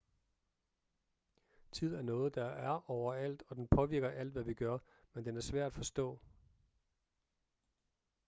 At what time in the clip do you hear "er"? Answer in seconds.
1.95-2.01, 2.45-2.89, 5.37-5.41